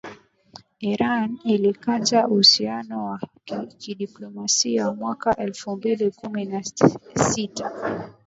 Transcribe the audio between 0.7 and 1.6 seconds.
Iran